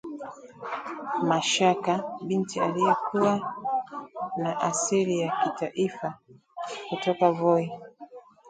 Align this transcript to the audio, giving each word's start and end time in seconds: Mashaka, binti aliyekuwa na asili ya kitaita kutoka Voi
Mashaka, 1.23 1.93
binti 2.25 2.59
aliyekuwa 2.59 3.53
na 4.37 4.61
asili 4.61 5.19
ya 5.19 5.33
kitaita 5.43 6.17
kutoka 6.89 7.31
Voi 7.31 7.71